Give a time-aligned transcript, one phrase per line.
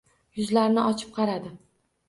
[0.39, 1.55] Yuzlarni ochib qaradi.